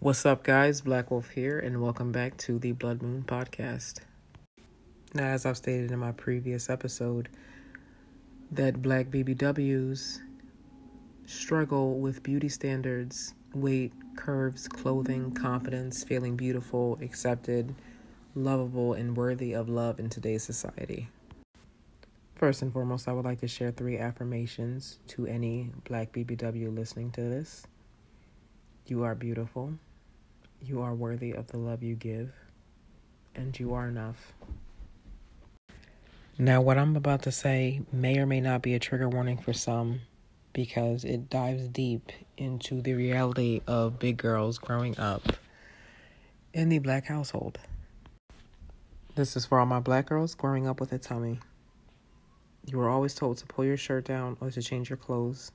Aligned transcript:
What's 0.00 0.24
up, 0.24 0.44
guys? 0.44 0.80
Black 0.80 1.10
Wolf 1.10 1.28
here, 1.30 1.58
and 1.58 1.82
welcome 1.82 2.12
back 2.12 2.36
to 2.36 2.60
the 2.60 2.70
Blood 2.70 3.02
Moon 3.02 3.24
Podcast. 3.26 3.98
Now, 5.12 5.24
as 5.24 5.44
I've 5.44 5.56
stated 5.56 5.90
in 5.90 5.98
my 5.98 6.12
previous 6.12 6.70
episode, 6.70 7.28
that 8.52 8.80
black 8.80 9.08
BBWs 9.08 10.20
struggle 11.26 11.98
with 11.98 12.22
beauty 12.22 12.48
standards, 12.48 13.34
weight, 13.54 13.92
curves, 14.14 14.68
clothing, 14.68 15.32
confidence, 15.32 16.04
feeling 16.04 16.36
beautiful, 16.36 16.96
accepted, 17.02 17.74
lovable, 18.36 18.92
and 18.92 19.16
worthy 19.16 19.52
of 19.52 19.68
love 19.68 19.98
in 19.98 20.08
today's 20.08 20.44
society. 20.44 21.08
First 22.36 22.62
and 22.62 22.72
foremost, 22.72 23.08
I 23.08 23.14
would 23.14 23.24
like 23.24 23.40
to 23.40 23.48
share 23.48 23.72
three 23.72 23.98
affirmations 23.98 25.00
to 25.08 25.26
any 25.26 25.72
black 25.88 26.12
BBW 26.12 26.72
listening 26.72 27.10
to 27.10 27.22
this. 27.22 27.66
You 28.86 29.02
are 29.02 29.16
beautiful. 29.16 29.74
You 30.62 30.82
are 30.82 30.94
worthy 30.94 31.32
of 31.32 31.46
the 31.46 31.58
love 31.58 31.82
you 31.82 31.94
give, 31.94 32.32
and 33.34 33.58
you 33.58 33.74
are 33.74 33.88
enough. 33.88 34.32
Now, 36.36 36.60
what 36.60 36.78
I'm 36.78 36.96
about 36.96 37.22
to 37.22 37.32
say 37.32 37.82
may 37.92 38.18
or 38.18 38.26
may 38.26 38.40
not 38.40 38.62
be 38.62 38.74
a 38.74 38.78
trigger 38.78 39.08
warning 39.08 39.38
for 39.38 39.52
some 39.52 40.00
because 40.52 41.04
it 41.04 41.30
dives 41.30 41.68
deep 41.68 42.12
into 42.36 42.80
the 42.80 42.94
reality 42.94 43.60
of 43.66 43.98
big 43.98 44.16
girls 44.16 44.58
growing 44.58 44.98
up 44.98 45.22
in 46.52 46.68
the 46.68 46.78
black 46.78 47.06
household. 47.06 47.58
This 49.14 49.36
is 49.36 49.46
for 49.46 49.58
all 49.58 49.66
my 49.66 49.80
black 49.80 50.06
girls 50.06 50.34
growing 50.34 50.68
up 50.68 50.80
with 50.80 50.92
a 50.92 50.98
tummy. 50.98 51.40
You 52.66 52.78
were 52.78 52.88
always 52.88 53.14
told 53.14 53.38
to 53.38 53.46
pull 53.46 53.64
your 53.64 53.76
shirt 53.76 54.04
down 54.04 54.36
or 54.40 54.50
to 54.50 54.62
change 54.62 54.90
your 54.90 54.96
clothes. 54.96 55.52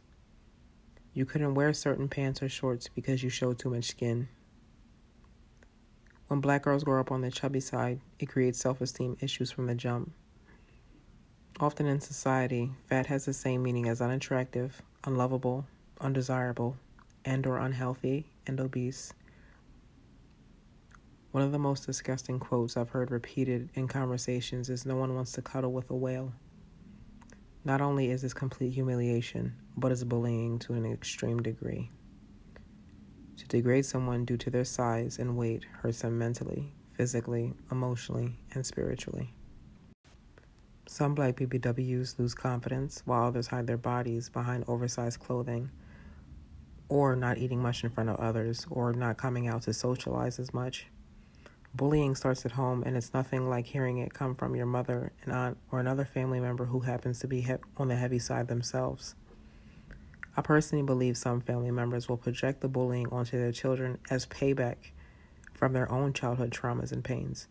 You 1.14 1.26
couldn't 1.26 1.54
wear 1.54 1.72
certain 1.74 2.10
pants 2.10 2.42
or 2.42 2.50
shorts 2.50 2.90
because 2.94 3.24
you 3.24 3.30
showed 3.30 3.60
too 3.60 3.70
much 3.70 3.86
skin. 3.86 4.28
When 6.34 6.42
black 6.42 6.64
girls 6.64 6.84
grow 6.84 7.00
up 7.00 7.12
on 7.12 7.22
the 7.22 7.30
chubby 7.30 7.60
side, 7.60 8.00
it 8.18 8.26
creates 8.26 8.58
self 8.60 8.82
esteem 8.82 9.18
issues 9.20 9.52
from 9.52 9.68
the 9.68 9.76
jump. 9.76 10.14
Often 11.60 11.86
in 11.86 12.02
society, 12.02 12.72
fat 12.88 13.06
has 13.06 13.26
the 13.26 13.34
same 13.34 13.62
meaning 13.62 13.88
as 13.88 14.02
unattractive, 14.02 14.82
unlovable, 15.04 15.68
undesirable, 16.02 16.76
and 17.24 17.46
or 17.46 17.60
unhealthy 17.60 18.26
and 18.48 18.60
obese. 18.60 19.14
One 21.30 21.44
of 21.44 21.52
the 21.52 21.60
most 21.60 21.86
disgusting 21.86 22.40
quotes 22.40 22.78
I've 22.78 22.90
heard 22.90 23.12
repeated 23.12 23.70
in 23.76 23.88
conversations 23.88 24.72
is 24.72 24.88
no 24.88 24.96
one 24.96 25.14
wants 25.14 25.34
to 25.34 25.44
cuddle 25.44 25.72
with 25.72 25.92
a 25.92 25.96
whale. 25.96 26.34
Not 27.64 27.80
only 27.80 28.10
is 28.10 28.24
this 28.24 28.34
complete 28.34 28.74
humiliation, 28.74 29.54
but 29.78 29.92
it's 29.92 30.04
bullying 30.04 30.58
to 30.62 30.74
an 30.74 30.92
extreme 30.92 31.44
degree. 31.44 31.92
To 33.38 33.48
degrade 33.48 33.86
someone 33.86 34.26
due 34.26 34.38
to 34.38 34.50
their 34.50 34.66
size 34.66 35.20
and 35.20 35.38
weight 35.38 35.66
hurts 35.82 36.02
them 36.02 36.18
mentally, 36.18 36.74
physically, 36.94 37.54
emotionally, 37.72 38.40
and 38.54 38.66
spiritually. 38.66 39.34
Some 40.88 41.16
black 41.16 41.38
BBWs 41.38 42.20
lose 42.20 42.36
confidence 42.36 43.02
while 43.06 43.26
others 43.26 43.48
hide 43.48 43.68
their 43.68 43.78
bodies 43.78 44.30
behind 44.30 44.66
oversized 44.68 45.20
clothing, 45.20 45.72
or 46.90 47.16
not 47.16 47.38
eating 47.38 47.62
much 47.62 47.84
in 47.84 47.90
front 47.90 48.10
of 48.10 48.18
others, 48.18 48.68
or 48.70 48.94
not 48.94 49.18
coming 49.18 49.48
out 49.48 49.64
to 49.64 49.74
socialize 49.74 50.40
as 50.40 50.54
much. 50.54 50.88
Bullying 51.74 52.14
starts 52.14 52.46
at 52.46 52.52
home, 52.52 52.84
and 52.86 52.96
it's 52.96 53.14
nothing 53.14 53.50
like 53.50 53.66
hearing 53.66 53.98
it 53.98 54.14
come 54.14 54.36
from 54.36 54.56
your 54.56 54.68
mother, 54.68 55.12
an 55.24 55.32
aunt, 55.32 55.58
or 55.72 55.80
another 55.80 56.06
family 56.06 56.40
member 56.40 56.66
who 56.66 56.82
happens 56.82 57.18
to 57.20 57.28
be 57.28 57.48
on 57.78 57.88
the 57.88 57.96
heavy 57.96 58.20
side 58.20 58.48
themselves. 58.48 59.16
I 60.36 60.42
personally 60.42 60.84
believe 60.84 61.16
some 61.16 61.42
family 61.42 61.70
members 61.70 62.10
will 62.10 62.18
project 62.18 62.62
the 62.62 62.68
bullying 62.68 63.08
onto 63.10 63.38
their 63.38 63.52
children 63.52 64.00
as 64.10 64.26
payback 64.26 64.78
from 65.54 65.74
their 65.74 65.92
own 65.92 66.14
childhood 66.14 66.52
traumas 66.52 66.92
and 66.92 67.04
pains, 67.04 67.48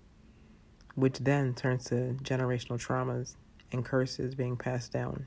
which 0.96 1.18
then 1.18 1.54
turns 1.54 1.84
to 1.84 2.16
generational 2.22 2.84
traumas 2.84 3.36
and 3.70 3.84
curses 3.84 4.34
being 4.34 4.56
passed 4.56 4.92
down. 4.92 5.26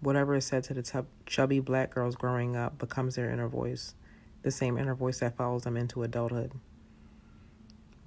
Whatever 0.00 0.34
is 0.34 0.46
said 0.46 0.64
to 0.64 0.74
the 0.74 1.06
chubby 1.26 1.60
black 1.60 1.94
girls 1.94 2.16
growing 2.16 2.56
up 2.56 2.78
becomes 2.78 3.14
their 3.14 3.30
inner 3.30 3.48
voice, 3.48 3.94
the 4.42 4.50
same 4.50 4.78
inner 4.78 4.94
voice 4.94 5.20
that 5.20 5.36
follows 5.36 5.62
them 5.62 5.76
into 5.76 6.02
adulthood. 6.02 6.52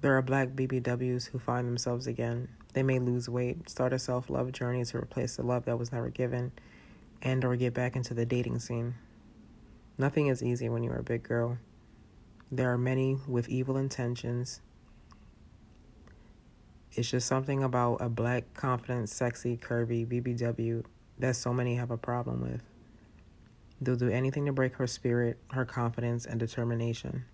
There 0.02 0.16
are 0.16 0.22
black 0.22 0.50
BBWs 0.50 1.28
who 1.28 1.38
find 1.38 1.66
themselves 1.66 2.06
again. 2.06 2.48
They 2.72 2.82
may 2.82 2.98
lose 2.98 3.28
weight, 3.28 3.68
start 3.68 3.92
a 3.92 3.98
self 3.98 4.28
love 4.28 4.52
journey 4.52 4.84
to 4.84 4.98
replace 4.98 5.36
the 5.36 5.42
love 5.42 5.64
that 5.66 5.78
was 5.78 5.92
never 5.92 6.08
given, 6.08 6.52
and 7.22 7.44
or 7.44 7.56
get 7.56 7.72
back 7.72 7.96
into 7.96 8.12
the 8.12 8.26
dating 8.26 8.58
scene. 8.58 8.94
Nothing 9.96 10.26
is 10.26 10.42
easy 10.42 10.68
when 10.68 10.82
you're 10.82 10.98
a 10.98 11.02
big 11.02 11.22
girl. 11.22 11.58
There 12.50 12.70
are 12.70 12.78
many 12.78 13.18
with 13.26 13.48
evil 13.48 13.76
intentions. 13.76 14.60
It's 16.92 17.10
just 17.10 17.26
something 17.26 17.62
about 17.62 17.96
a 18.02 18.08
black, 18.08 18.52
confident, 18.52 19.08
sexy, 19.08 19.56
curvy 19.56 20.06
BBW 20.06 20.84
that 21.18 21.36
so 21.36 21.54
many 21.54 21.76
have 21.76 21.90
a 21.90 21.96
problem 21.96 22.42
with. 22.42 22.62
They'll 23.80 23.96
do 23.96 24.08
anything 24.08 24.46
to 24.46 24.52
break 24.52 24.74
her 24.74 24.86
spirit, 24.86 25.38
her 25.52 25.64
confidence, 25.64 26.26
and 26.26 26.38
determination. 26.38 27.24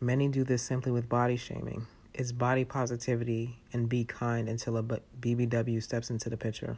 Many 0.00 0.28
do 0.28 0.44
this 0.44 0.62
simply 0.62 0.92
with 0.92 1.08
body 1.08 1.36
shaming. 1.36 1.86
It's 2.12 2.32
body 2.32 2.64
positivity 2.64 3.60
and 3.72 3.88
be 3.88 4.04
kind 4.04 4.48
until 4.48 4.76
a 4.76 4.82
BBW 4.82 5.82
steps 5.82 6.10
into 6.10 6.28
the 6.28 6.36
picture. 6.36 6.76